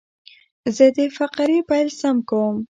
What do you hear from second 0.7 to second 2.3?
زه د فقرې پیل سم